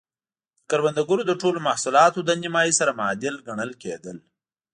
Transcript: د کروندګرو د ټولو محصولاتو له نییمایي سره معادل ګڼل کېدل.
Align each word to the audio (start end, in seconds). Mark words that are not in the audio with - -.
د 0.03 0.03
کروندګرو 0.69 1.21
د 1.27 1.31
ټولو 1.41 1.57
محصولاتو 1.67 2.25
له 2.27 2.33
نییمایي 2.41 2.73
سره 2.79 2.91
معادل 2.99 3.35
ګڼل 3.47 3.71
کېدل. 3.83 4.17